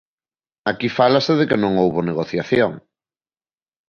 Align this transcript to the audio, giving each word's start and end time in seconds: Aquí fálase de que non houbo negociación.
Aquí 0.71 0.87
fálase 0.99 1.33
de 1.39 1.45
que 1.49 1.61
non 1.63 1.73
houbo 1.81 2.07
negociación. 2.09 2.71